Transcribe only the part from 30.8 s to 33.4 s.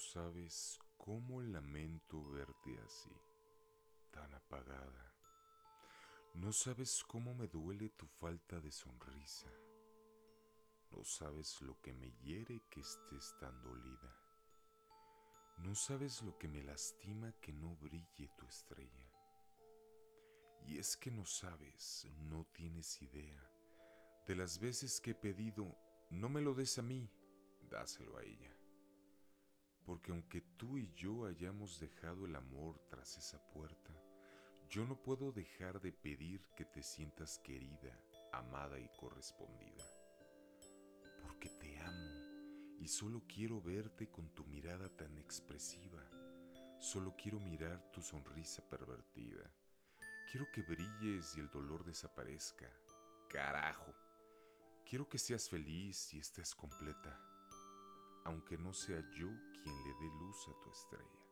yo hayamos dejado el amor tras esa